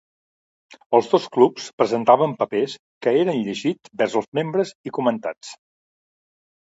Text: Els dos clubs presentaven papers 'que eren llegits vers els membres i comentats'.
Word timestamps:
Els 0.99 1.09
dos 1.09 1.25
clubs 1.35 1.67
presentaven 1.81 2.33
papers 2.39 2.73
'que 3.05 3.13
eren 3.19 3.37
llegits 3.49 3.93
vers 4.03 4.15
els 4.21 4.31
membres 4.39 4.73
i 4.91 4.95
comentats'. 4.99 5.53